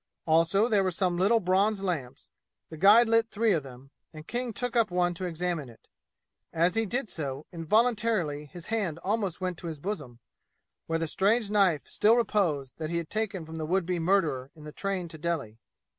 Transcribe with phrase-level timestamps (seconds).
[0.25, 2.31] Also there were some little bronze lamps;
[2.71, 5.89] the guide lit three of them, and King took up one to examine it.
[6.51, 10.17] As he did so, involuntarily his hand almost went to his bosom,
[10.87, 14.49] where the strange knife still reposed that he had taken from the would be murderer
[14.55, 15.59] in the train to Delhi.